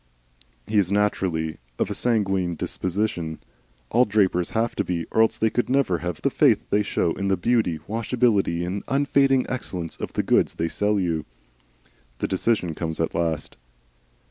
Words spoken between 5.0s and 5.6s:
or else they